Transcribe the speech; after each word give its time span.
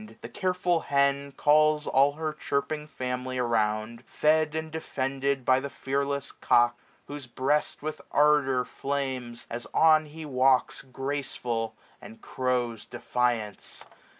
The 0.23 0.29
careful 0.29 0.79
hen 0.79 1.31
Calls 1.33 1.85
all 1.85 2.13
her. 2.13 2.33
chirping 2.33 2.87
family 2.87 3.37
around, 3.37 4.01
770 4.07 4.09
Fed 4.49 4.55
and 4.55 4.71
defended 4.71 5.45
by 5.45 5.59
the 5.59 5.69
fearless 5.69 6.31
cock 6.31 6.75
j 6.75 6.81
Whose 7.05 7.27
breast 7.27 7.83
with 7.83 8.01
ardour 8.11 8.65
flames, 8.65 9.45
as 9.51 9.67
on 9.75 10.07
he 10.07 10.25
walks 10.25 10.81
Graceful, 10.81 11.75
and 12.01 12.19
crows 12.19 12.87
defiance. 12.87 13.85